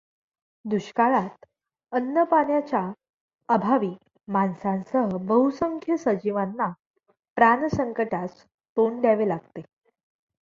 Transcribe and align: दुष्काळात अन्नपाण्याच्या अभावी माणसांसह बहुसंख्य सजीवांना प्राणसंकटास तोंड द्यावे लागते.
दुष्काळात 0.65 1.45
अन्नपाण्याच्या 1.91 2.81
अभावी 3.49 3.93
माणसांसह 4.27 5.17
बहुसंख्य 5.21 5.97
सजीवांना 5.97 6.71
प्राणसंकटास 7.37 8.43
तोंड 8.77 9.01
द्यावे 9.01 9.27
लागते. 9.27 9.61